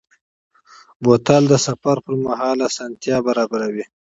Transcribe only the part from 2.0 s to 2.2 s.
پر